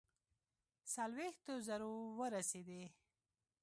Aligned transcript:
څلوېښتو 0.93 1.53
زرو 1.67 1.91
ورسېدی. 2.19 2.83